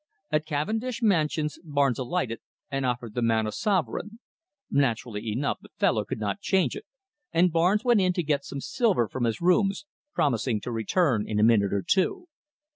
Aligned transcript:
At 0.31 0.47
Cavendish 0.47 1.03
Mansions, 1.03 1.59
Barnes 1.63 1.99
alighted 1.99 2.39
and 2.71 2.87
offered 2.87 3.13
the 3.13 3.21
man 3.21 3.45
a 3.45 3.51
sovereign. 3.51 4.17
Naturally 4.71 5.31
enough 5.31 5.59
the 5.61 5.69
fellow 5.77 6.05
could 6.05 6.17
not 6.17 6.39
change 6.41 6.75
it, 6.75 6.85
and 7.31 7.51
Barnes 7.53 7.83
went 7.83 8.01
in 8.01 8.11
to 8.13 8.23
get 8.23 8.43
some 8.43 8.61
silver 8.61 9.07
from 9.07 9.25
his 9.25 9.41
rooms, 9.41 9.85
promising 10.15 10.59
to 10.61 10.71
return 10.71 11.27
in 11.27 11.39
a 11.39 11.43
minute 11.43 11.71
or 11.71 11.83
two. 11.87 12.27